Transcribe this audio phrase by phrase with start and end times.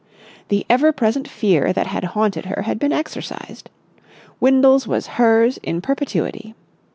[0.47, 3.69] The ever present fear that had haunted her had been exorcised.
[4.39, 6.55] Windles was hers in perpetuity.